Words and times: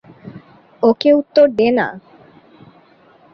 ওকে 0.83 1.09
উত্তর 1.13 1.45
দে 1.57 1.67
না! 1.77 1.87